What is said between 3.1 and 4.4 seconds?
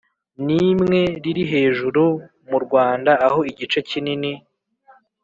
aho igice kinini